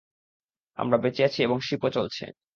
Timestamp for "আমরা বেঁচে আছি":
0.77-1.39